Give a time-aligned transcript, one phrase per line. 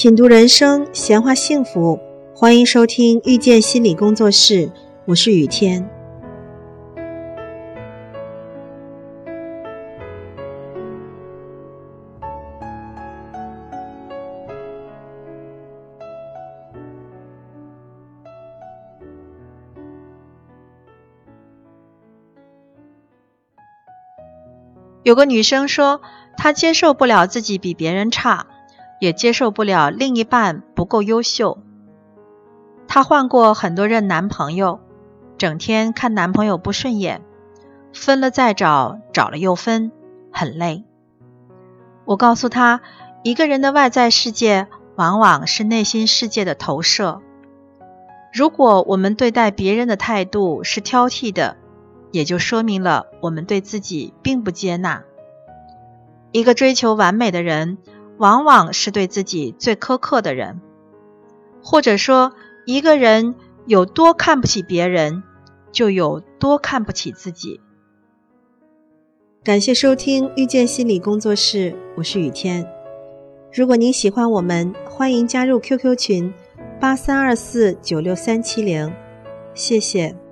[0.00, 1.98] 品读人生，闲话幸福，
[2.32, 4.70] 欢迎收听遇见心理工作室，
[5.06, 5.90] 我是雨天。
[25.02, 26.00] 有个女生说，
[26.36, 28.46] 她接受不了自己比别人差，
[29.00, 31.58] 也接受不了另一半不够优秀。
[32.86, 34.80] 她换过很多任男朋友，
[35.36, 37.22] 整天看男朋友不顺眼，
[37.92, 39.92] 分了再找，找了又分，
[40.32, 40.84] 很累。
[42.04, 42.80] 我告诉她，
[43.22, 44.66] 一个人的外在世界
[44.96, 47.20] 往往是内心世界的投射。
[48.32, 51.56] 如果我们对待别人的态度是挑剔的，
[52.10, 55.02] 也就说明了我们对自己并不接纳。
[56.32, 57.78] 一个追求完美的人，
[58.18, 60.60] 往往是对自己最苛刻的人。
[61.62, 62.32] 或者说，
[62.66, 63.34] 一个人
[63.66, 65.22] 有多看不起别人，
[65.72, 67.60] 就有多看不起自己。
[69.42, 72.66] 感谢收听遇见心理工作室，我是雨天。
[73.52, 76.32] 如果您喜欢我们，欢迎加入 QQ 群
[76.78, 78.92] 八三二四九六三七零，
[79.54, 80.27] 谢谢。